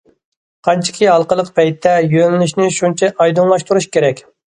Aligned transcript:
«قانچىكى 0.67 1.09
ھالقىلىق 1.09 1.51
پەيتتە، 1.59 1.93
يۆنىلىشنى 2.13 2.71
شۇنچە 2.79 3.11
ئايدىڭلاشتۇرۇش 3.21 3.89
كېرەك». 3.97 4.23